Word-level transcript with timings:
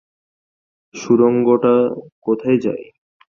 সুড়ঙ্গটা 0.95 1.75
কোথায় 2.25 2.57
যায়? 2.65 2.85